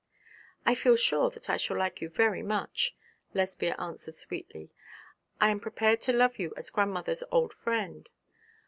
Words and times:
'I 0.65 0.73
feel 0.73 0.95
sure 0.95 1.29
that 1.29 1.47
I 1.47 1.57
shall 1.57 1.77
like 1.77 2.01
you 2.01 2.09
very 2.09 2.41
much,' 2.41 2.97
Lesbia 3.35 3.75
answered 3.77 4.15
sweetly. 4.15 4.71
'I 5.39 5.51
am 5.51 5.59
prepared 5.59 6.01
to 6.01 6.11
love 6.11 6.39
you 6.39 6.55
as 6.57 6.71
grandmother's 6.71 7.23
old 7.31 7.53
friend.' 7.53 8.09